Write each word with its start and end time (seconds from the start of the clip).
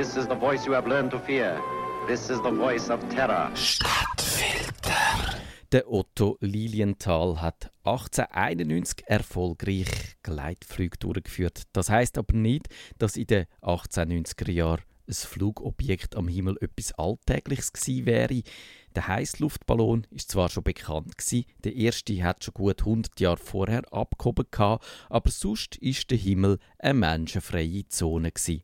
This 0.00 0.16
is 0.16 0.26
the 0.28 0.34
voice 0.34 0.64
you 0.64 0.72
have 0.72 0.88
learned 0.88 1.10
to 1.10 1.18
fear. 1.18 1.60
This 2.08 2.30
is 2.30 2.40
the 2.40 2.50
voice 2.50 2.88
of 2.88 3.06
terror. 3.10 3.50
Stadtfilter. 3.54 5.36
Der 5.72 5.92
Otto 5.92 6.38
Lilienthal 6.40 7.42
hat 7.42 7.70
1891 7.84 9.04
erfolgreich 9.04 10.16
Gleitflüge 10.22 10.96
durchgeführt. 10.96 11.64
Das 11.74 11.90
heißt 11.90 12.16
aber 12.16 12.34
nicht, 12.34 12.70
dass 12.96 13.18
in 13.18 13.26
den 13.26 13.44
1890er 13.60 14.50
Jahren 14.50 14.80
ein 15.06 15.12
Flugobjekt 15.12 16.16
am 16.16 16.28
Himmel 16.28 16.56
etwas 16.62 16.92
Alltägliches 16.92 17.74
gewesen 17.74 18.06
wäre. 18.06 18.42
Der 18.96 19.06
Heißluftballon 19.06 20.06
ist 20.12 20.30
zwar 20.30 20.48
schon 20.48 20.64
bekannt 20.64 21.18
gewesen, 21.18 21.44
der 21.62 21.76
erste 21.76 22.24
hat 22.24 22.42
schon 22.42 22.54
gut 22.54 22.80
100 22.80 23.20
Jahre 23.20 23.36
vorher 23.36 23.82
abgehoben 23.92 24.46
aber 24.50 25.30
sonst 25.30 25.76
ist 25.76 26.10
der 26.10 26.16
Himmel 26.16 26.58
eine 26.78 26.94
menschenfreie 26.94 27.86
Zone 27.88 28.32
gewesen. 28.32 28.62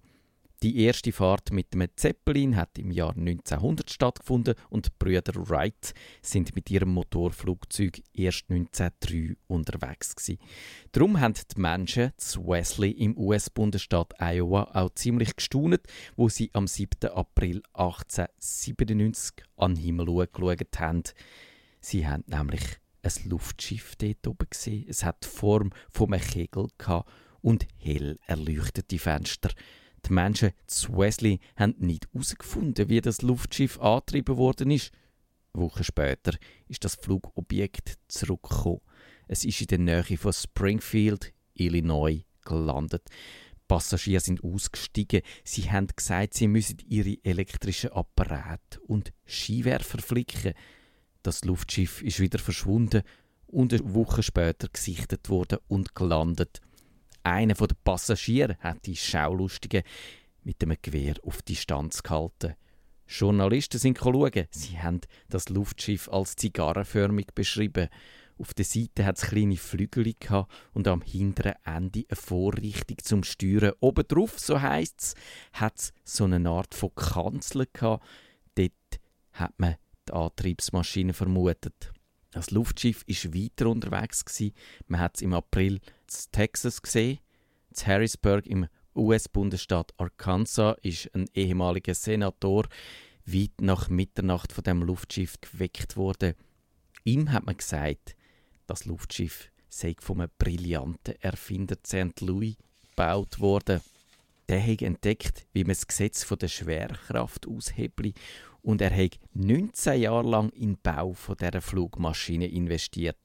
Die 0.63 0.81
erste 0.81 1.13
Fahrt 1.13 1.53
mit 1.53 1.75
dem 1.75 1.87
Zeppelin 1.97 2.57
hat 2.57 2.79
im 2.79 2.91
Jahr 2.91 3.15
1900 3.15 3.91
stattgefunden 3.91 4.55
und 4.71 4.87
die 4.87 4.91
Brüder 4.99 5.35
Wright 5.35 5.93
sind 6.23 6.57
mit 6.57 6.71
ihrem 6.71 6.95
Motorflugzeug 6.95 8.03
erst 8.15 8.49
1903 8.49 9.37
unterwegs 9.49 10.17
gewesen. 10.17 10.39
Darum 10.93 11.21
haben 11.21 11.35
die 11.35 11.61
Menschen 11.61 12.13
zu 12.17 12.47
Wesley 12.47 12.91
im 12.93 13.19
US-Bundesstaat 13.19 14.15
Iowa 14.19 14.71
auch 14.73 14.95
ziemlich 14.95 15.37
gestaunt, 15.37 15.83
wo 16.17 16.31
sie 16.31 16.51
am 16.55 16.67
7. 16.67 17.11
April 17.11 17.63
1897 17.75 19.45
an 19.57 19.75
den 19.75 19.85
Himmel 19.85 20.27
geschaut 20.27 20.81
haben. 20.81 21.03
Sie 21.81 22.07
haben 22.09 22.25
nämlich 22.29 22.63
ein 23.03 23.29
Luftschiff 23.29 23.95
dort 23.97 24.27
oben 24.27 24.47
gesehen. 24.49 24.87
Es 24.89 25.05
hat 25.05 25.23
die 25.23 25.29
Form 25.29 25.71
von 25.91 26.15
einem 26.15 26.23
Kegel 26.23 26.69
und 27.43 27.69
hell 27.79 28.19
erleuchtete 28.27 28.99
Fenster. 28.99 29.51
Die 30.07 30.13
Menschen 30.13 30.53
zu 30.67 30.97
Wesley 30.97 31.41
haben 31.57 31.75
nicht 31.79 32.07
herausgefunden, 32.13 32.89
wie 32.89 33.01
das 33.01 33.23
Luftschiff 33.23 33.81
angetrieben 33.81 34.37
worden 34.37 34.71
ist. 34.71 34.93
Wochen 35.53 35.83
später 35.83 36.33
ist 36.69 36.85
das 36.85 36.95
Flugobjekt 36.95 37.99
zurückgekommen. 38.07 38.83
Es 39.27 39.45
ist 39.45 39.61
in 39.63 39.67
der 39.67 39.79
Nähe 39.79 40.19
von 40.19 40.33
Springfield, 40.33 41.33
Illinois, 41.55 42.25
gelandet. 42.45 43.03
Passagiere 43.67 44.21
sind 44.21 44.45
ausgestiegen. 44.45 45.23
Sie 45.43 45.71
haben 45.73 45.89
gesagt, 45.89 46.35
sie 46.35 46.47
müssen 46.47 46.77
ihre 46.87 47.17
elektrischen 47.25 47.91
Apparate 47.91 48.81
und 48.87 49.13
Skiwerfer 49.27 49.99
flicken. 49.99 50.55
Das 51.23 51.45
Luftschiff 51.45 52.01
ist 52.03 52.21
wieder 52.21 52.39
verschwunden 52.39 53.03
und 53.49 53.73
eine 53.73 53.95
Woche 53.95 54.23
später 54.23 54.69
gesichtet 54.69 55.29
worden 55.29 55.59
und 55.67 55.97
gelandet. 55.97 56.61
Einer 57.27 57.55
der 57.55 57.75
Passagiere 57.83 58.57
hat 58.61 58.87
die 58.87 58.95
Schaulustigen 58.95 59.83
mit 60.45 60.63
dem 60.63 60.77
Gewehr 60.81 61.17
auf 61.25 61.43
Distanz 61.43 62.05
gehalten. 62.05 62.55
Journalisten 63.09 63.81
sind 63.81 63.99
schauen. 63.99 64.47
Sie 64.51 64.79
haben 64.79 65.01
das 65.29 65.49
Luftschiff 65.49 66.09
als 66.09 66.37
zigarrenförmig 66.37 67.35
beschrieben. 67.35 67.89
Auf 68.39 68.55
der 68.55 68.65
Seite 68.65 69.05
hat 69.05 69.19
es 69.19 69.27
kleine 69.27 69.57
Flügel 69.57 70.15
und 70.73 70.87
am 70.87 71.03
hinteren 71.03 71.55
Ende 71.65 72.05
eine 72.09 72.17
Vorrichtung 72.17 72.99
zum 73.03 73.25
Steuern. 73.25 73.73
Obendrauf, 73.81 74.39
so 74.39 74.61
heisst 74.61 75.01
es, 75.01 75.15
hat 75.55 75.79
es 75.79 75.93
so 76.05 76.27
eine 76.27 76.49
Art 76.49 76.77
von 76.77 76.95
Kanzel 76.95 77.67
gehabt. 77.73 78.07
Dort 78.55 79.01
hat 79.33 79.55
man 79.57 79.75
die 80.09 80.13
Antriebsmaschine 80.13 81.13
vermutet. 81.13 81.93
Das 82.37 82.51
Luftschiff 82.51 83.03
ist 83.07 83.35
weiter 83.35 83.71
unterwegs 83.71 84.23
gewesen. 84.23 84.53
Man 84.89 85.01
hat 85.01 85.17
es 85.17 85.23
im 85.23 85.33
April 85.33 85.77
in 85.77 85.81
Texas 86.33 86.83
gesehen. 86.83 87.19
In 87.71 87.87
Harrisburg 87.87 88.47
im 88.47 88.67
US-Bundesstaat 88.95 89.95
Arkansas 89.97 90.77
ist 90.83 91.09
ein 91.15 91.31
ehemaliger 91.33 91.95
Senator 91.95 92.67
weit 93.25 93.63
nach 93.63 93.89
Mitternacht 93.89 94.53
von 94.53 94.65
dem 94.65 94.83
Luftschiff 94.83 95.41
geweckt 95.41 95.97
worden. 95.97 96.35
Ihm 97.05 97.33
hat 97.33 97.47
man 97.47 97.57
gesagt, 97.57 98.15
das 98.67 98.85
Luftschiff 98.85 99.51
sei 99.71 99.95
von 99.99 100.21
einem 100.21 100.31
brillanten 100.37 101.15
Erfinder 101.23 101.79
St. 101.87 102.21
Louis 102.21 102.57
gebaut 102.91 103.41
worden. 103.41 103.81
Der 104.51 104.63
hat 104.63 104.83
entdeckt, 104.83 105.47
wie 105.55 105.65
man 105.65 105.73
das 105.73 105.87
Gesetz 105.87 106.23
von 106.23 106.39
der 106.39 106.49
Schwerkraft 106.49 107.49
aushebelt 107.49 108.15
und 108.67 108.81
er 108.81 108.91
hat 108.91 109.21
19 109.35 110.01
Jahre 110.01 110.29
lang 110.29 110.51
in 110.51 110.75
den 110.75 110.79
Bau 110.83 111.13
von 111.13 111.37
dieser 111.37 111.61
Flugmaschine 111.61 112.49
investiert. 112.49 113.17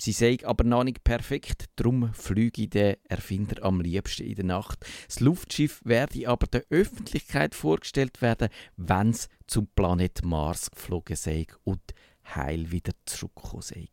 Sie 0.00 0.12
sei 0.12 0.38
aber 0.42 0.64
noch 0.64 0.84
nicht 0.84 1.04
perfekt, 1.04 1.66
darum 1.76 2.14
flüge 2.14 2.66
der 2.66 2.96
Erfinder 3.04 3.62
am 3.62 3.82
liebsten 3.82 4.22
in 4.22 4.36
der 4.36 4.46
Nacht. 4.46 4.86
Das 5.06 5.20
Luftschiff 5.20 5.82
werde 5.84 6.26
aber 6.26 6.46
der 6.46 6.64
Öffentlichkeit 6.70 7.54
vorgestellt 7.54 8.22
werden, 8.22 8.48
wenn 8.78 9.10
es 9.10 9.28
zum 9.46 9.66
Planet 9.66 10.24
Mars 10.24 10.70
geflogen 10.70 11.16
sei 11.16 11.46
und 11.62 11.82
heil 12.34 12.70
wieder 12.72 12.92
zurückgekommen 13.04 13.62
sei. 13.62 13.86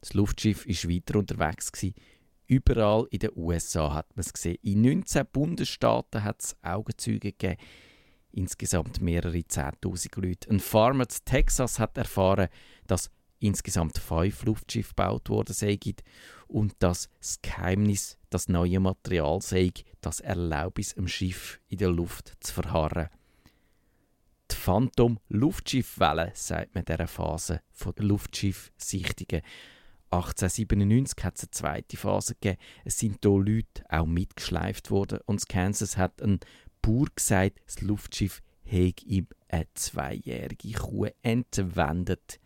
Das 0.00 0.12
Luftschiff 0.14 0.66
ist 0.66 0.88
weiter 0.88 1.20
unterwegs 1.20 1.70
gewesen. 1.70 1.94
Überall 2.48 3.06
in 3.10 3.20
den 3.20 3.30
USA 3.36 3.94
hat 3.94 4.16
man 4.16 4.22
es 4.22 4.32
gesehen. 4.32 4.58
In 4.62 4.82
19 4.82 5.24
Bundesstaaten 5.32 6.24
hat 6.24 6.42
es 6.42 6.56
Augenzeuge 6.62 7.30
gegeben 7.30 7.58
insgesamt 8.32 9.00
mehrere 9.00 9.38
10.000 9.38 10.20
Leute. 10.20 10.50
Ein 10.50 10.60
Farmer 10.60 11.04
in 11.04 11.24
Texas 11.24 11.78
hat 11.78 11.96
erfahren, 11.96 12.48
dass 12.86 13.10
insgesamt 13.38 13.98
fünf 13.98 14.44
Luftschiffe 14.44 14.90
gebaut 14.90 15.28
worden 15.28 15.52
sind 15.52 16.02
und 16.48 16.74
dass 16.78 17.08
das 17.18 17.40
Geheimnis 17.42 18.18
das 18.30 18.48
neue 18.48 18.80
Material 18.80 19.40
sei, 19.42 19.70
das 20.00 20.20
Erlaubnis 20.20 20.92
im 20.92 21.08
Schiff 21.08 21.60
in 21.68 21.78
der 21.78 21.90
Luft 21.90 22.34
zu 22.40 22.54
verharren. 22.54 23.08
Die 24.50 24.56
Phantom-Luftschiffwelle, 24.56 26.32
sagt 26.34 26.74
man 26.74 26.84
dieser 26.84 27.08
Phase 27.08 27.62
von 27.72 27.94
Luftschiffsichtungen. 27.96 29.42
1897 30.10 31.24
hat 31.24 31.36
es 31.36 31.44
eine 31.44 31.50
zweite 31.52 31.96
Phase 31.96 32.34
gegeben. 32.34 32.60
Es 32.84 32.98
sind 32.98 33.18
hier 33.22 33.32
Leute 33.32 33.82
auch 33.88 34.04
mitgeschleift 34.06 34.90
worden 34.90 35.20
und 35.24 35.48
Kansas 35.48 35.96
hat 35.96 36.20
einen 36.20 36.40
Bauer 36.82 37.06
gesagt, 37.14 37.60
das 37.64 37.80
Luftschiff 37.80 38.42
hätte 38.64 39.06
ihm 39.06 39.28
eine 39.48 39.66
zweijährige 39.74 40.72
Kuh 40.72 41.06
entwendet. 41.22 42.40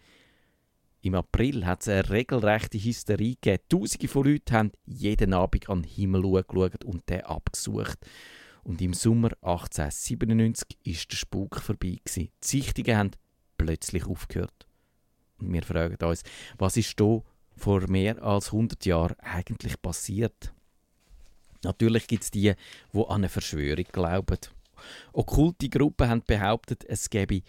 Im 1.02 1.14
April 1.14 1.64
hat 1.64 1.82
es 1.82 1.88
eine 1.88 2.10
regelrechte 2.10 2.78
Hysterie 2.78 3.36
gegeben. 3.41 3.62
Tausende 3.69 4.08
von 4.08 4.26
Leuten 4.26 4.54
haben 4.54 4.72
jeden 4.84 5.34
Abend 5.34 5.69
an 5.69 5.82
den 5.82 5.91
Himmel 5.91 6.22
geschaut 6.22 6.84
und 6.84 7.08
den 7.08 7.22
abgesucht. 7.22 7.98
Und 8.64 8.82
im 8.82 8.92
Sommer 8.92 9.30
1897 9.42 10.78
ist 10.82 11.12
der 11.12 11.16
Spuk 11.16 11.60
vorbei. 11.60 12.00
Die 12.16 12.30
Sichtungen 12.41 12.97
haben 12.97 13.10
plötzlich 13.56 14.04
aufgehört. 14.06 14.66
Und 15.38 15.53
wir 15.53 15.62
fragen 15.62 16.04
uns, 16.04 16.24
was 16.58 16.76
ist 16.76 16.98
hier 16.98 17.22
vor 17.54 17.88
mehr 17.88 18.20
als 18.22 18.47
100 18.47 18.84
Jahren 18.84 19.14
eigentlich 19.20 19.80
passiert? 19.80 20.53
Natürlich 21.64 22.06
gibt 22.06 22.24
es 22.24 22.30
die, 22.30 22.52
die 22.92 22.98
an 22.98 23.06
eine 23.08 23.28
Verschwörung 23.28 23.84
glauben. 23.90 24.38
Okkulte 25.12 25.68
Gruppen 25.68 26.08
haben 26.08 26.22
behauptet, 26.26 26.84
es 26.84 27.10
gäbe 27.10 27.42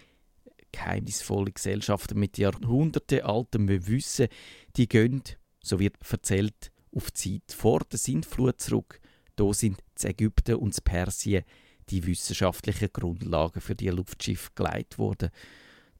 geheimnisvolle 0.72 1.52
Gesellschaften 1.52 2.18
mit 2.18 2.38
jahrhundertealtem 2.38 3.68
Wissen, 3.86 4.28
die 4.76 4.88
gehen, 4.88 5.22
so 5.62 5.78
wird 5.78 5.96
erzählt, 6.10 6.70
auf 6.94 7.10
die 7.10 7.40
Zeit 7.46 7.56
vor 7.56 7.80
der 7.90 7.98
Sintflut 7.98 8.60
zurück. 8.60 9.00
Da 9.36 9.52
sind 9.52 9.82
z 9.94 10.10
Ägypten 10.10 10.56
und 10.56 10.74
z 10.74 10.84
Persien 10.84 11.44
die 11.90 12.06
wissenschaftlichen 12.06 12.90
Grundlagen 12.92 13.60
für 13.60 13.74
die 13.74 13.88
Luftschiffe 13.88 14.50
geleitet 14.54 14.98
worden. 14.98 15.30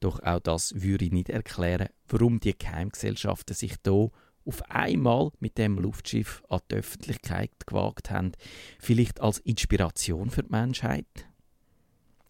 Doch 0.01 0.21
auch 0.23 0.41
das 0.41 0.75
würde 0.81 1.07
ich 1.07 1.13
nicht 1.13 1.29
erklären, 1.29 1.89
warum 2.09 2.41
die 2.41 2.57
Geheimgesellschaften 2.57 3.55
sich 3.55 3.75
hier 3.85 4.11
auf 4.49 4.63
einmal 4.71 5.31
mit 5.41 5.59
dem 5.59 5.79
Luftschiff 5.79 6.43
an 6.49 6.61
die 6.71 6.77
Öffentlichkeit 6.77 7.51
gewagt 7.67 8.11
haben, 8.11 8.33
vielleicht 8.81 9.21
als 9.21 9.39
Inspiration 9.41 10.31
für 10.31 10.43
die 10.43 10.51
Menschheit? 10.51 11.07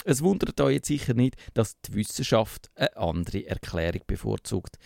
Es 0.05 0.23
wundert 0.23 0.61
euch 0.61 0.75
jetzt 0.75 0.89
sicher 0.89 1.15
nicht, 1.15 1.37
dass 1.55 1.81
die 1.81 1.95
Wissenschaft 1.95 2.71
eine 2.75 2.97
andere 2.97 3.47
Erklärung 3.47 4.03
bevorzugt. 4.07 4.79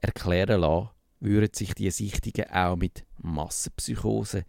Erklären 0.00 0.60
lassen 0.60 0.90
würden 1.20 1.54
sich 1.54 1.74
die 1.74 1.90
Sichtungen 1.90 2.50
auch 2.50 2.76
mit 2.76 3.04
Massenpsychose, 3.18 4.44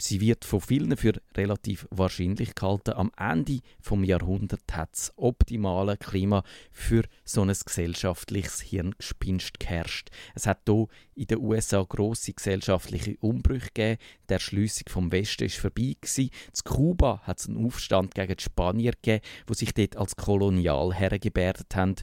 Sie 0.00 0.20
wird 0.20 0.44
von 0.44 0.60
vielen 0.60 0.96
für 0.96 1.12
relativ 1.36 1.86
wahrscheinlich 1.90 2.54
gehalten. 2.54 2.92
Am 2.92 3.10
Ende 3.18 3.60
vom 3.80 4.02
Jahrhundert 4.02 4.62
hat 4.72 4.92
das 4.92 5.12
optimale 5.16 5.96
Klima 5.96 6.42
für 6.70 7.04
so 7.24 7.42
ein 7.42 7.48
gesellschaftliches 7.48 8.60
Hirngespinst 8.60 9.60
geherrscht. 9.60 10.10
Es 10.34 10.46
hat 10.46 10.62
hier 10.66 10.86
in 11.14 11.26
den 11.26 11.38
USA 11.38 11.84
große 11.86 12.32
gesellschaftliche 12.32 13.16
Umbrüche 13.20 13.66
gegeben. 13.74 13.98
Die 14.28 14.32
Erschliessung 14.32 14.88
vom 14.88 15.12
Westen 15.12 15.44
ist 15.44 15.58
vorbei. 15.58 15.96
In 16.16 16.30
Kuba 16.64 17.20
hat 17.24 17.38
es 17.38 17.48
einen 17.48 17.64
Aufstand 17.64 18.14
gegen 18.14 18.36
die 18.36 18.42
Spanier 18.42 18.92
gegeben, 18.92 19.24
wo 19.46 19.54
sich 19.54 19.74
dort 19.74 19.96
als 19.96 20.16
Kolonialherren 20.16 21.20
gebärdet 21.20 21.76
haben. 21.76 21.96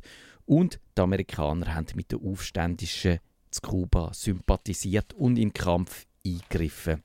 Und 0.45 0.79
die 0.97 1.01
Amerikaner 1.01 1.73
haben 1.73 1.88
mit 1.95 2.11
den 2.11 2.23
Aufständischen 2.23 3.19
zu 3.50 3.61
Kuba 3.61 4.13
sympathisiert 4.13 5.13
und 5.13 5.38
in 5.38 5.50
den 5.50 5.53
Kampf 5.53 6.05
eingegriffen. 6.25 7.03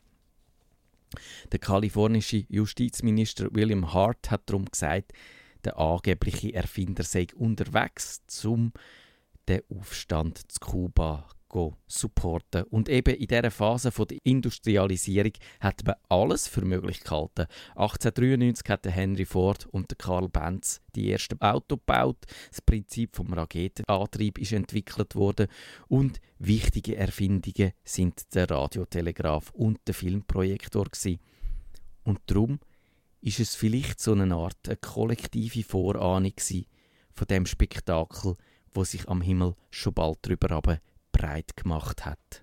Der 1.51 1.59
kalifornische 1.59 2.45
Justizminister 2.49 3.49
William 3.53 3.93
Hart 3.93 4.31
hat 4.31 4.43
darum 4.47 4.67
gesagt, 4.67 5.13
der 5.65 5.79
angebliche 5.79 6.55
Erfinder 6.55 7.03
sei 7.05 7.27
unterwegs, 7.37 8.23
um 8.45 8.73
den 9.49 9.63
Aufstand 9.69 10.51
zu 10.51 10.61
Kuba 10.61 11.29
supporten. 11.87 12.65
Und 12.65 12.89
eben 12.89 13.15
in 13.15 13.27
dieser 13.27 13.51
Phase 13.51 13.91
der 13.91 14.19
Industrialisierung 14.25 15.33
hat 15.61 15.85
man 15.85 15.97
alles 16.09 16.49
für 16.49 16.63
möglich 16.63 17.03
gehalten. 17.03 17.47
1893 17.77 18.69
hat 18.69 18.87
Henry 18.87 19.25
Ford 19.25 19.67
und 19.67 19.99
Karl 19.99 20.29
Benz 20.29 20.81
die 20.95 21.11
ersten 21.11 21.41
Auto 21.41 21.77
gebaut. 21.77 22.25
Das 22.51 22.61
Prinzip 22.61 23.17
vom 23.17 23.33
Raketenantrieb 23.33 24.39
ist 24.39 24.53
entwickelt 24.53 25.15
worden 25.15 25.49
und 25.89 26.21
wichtige 26.39 26.97
Erfindungen 26.97 27.73
sind 27.85 28.35
der 28.35 28.51
Radiotelegraph 28.51 29.51
und 29.51 29.81
der 29.87 29.95
Filmprojektor 29.95 30.85
gewesen. 30.85 31.21
Und 32.05 32.21
darum 32.27 32.59
ist 33.21 33.41
es 33.41 33.55
vielleicht 33.55 34.01
so 34.01 34.13
eine 34.13 34.35
Art 34.35 34.59
eine 34.67 34.77
kollektive 34.77 35.63
Vorahnung 35.63 36.35
von 37.15 37.27
dem 37.29 37.47
Spektakel, 37.47 38.37
wo 38.75 38.85
sich 38.85 39.09
am 39.09 39.21
Himmel 39.21 39.55
schon 39.71 39.95
bald 39.95 40.19
drüber 40.23 40.51
breit 41.13 41.57
gemacht 41.57 42.05
hat. 42.05 42.41